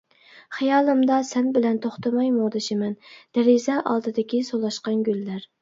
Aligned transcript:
خىيالىمدا 0.59 1.19
سەن 1.31 1.51
بىلەن 1.57 1.77
توختىماي 1.83 2.31
مۇڭدىشىمەن. 2.39 2.97
دېرىزە 3.39 3.79
ئالدىدىكى 3.93 4.45
سولاشقان 4.53 5.09
گۈللەر. 5.11 5.49